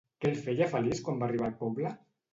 [0.23, 1.97] Què el feia feliç quan va arribar al poble?